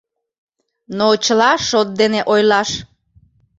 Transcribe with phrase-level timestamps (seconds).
[0.97, 2.69] Но чыла шот дене ойлаш.